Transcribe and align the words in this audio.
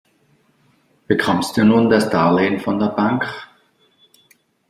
Bekommst 1.07 1.57
du 1.57 1.63
nun 1.63 1.87
das 1.91 2.09
Darlehen 2.09 2.59
von 2.59 2.79
der 2.79 2.87
Bank? 2.87 3.23